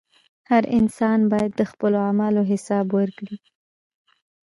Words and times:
•هر 0.49 0.63
انسان 0.77 1.19
باید 1.31 1.51
د 1.55 1.61
خپلو 1.71 1.97
اعمالو 2.07 2.41
حساب 2.51 2.85
ورکړي. 2.97 3.37